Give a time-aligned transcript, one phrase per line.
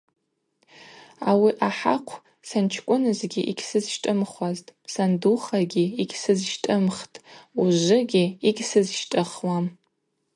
[1.29, 7.21] Ауи ахӏахъв санчкӏвынызгьи йгьсызщтӏымхуазтӏ, сандухагьи йгьсызщтӏымхтӏ,
[7.61, 9.65] ужвыгьи йгьсызщтӏыхуам.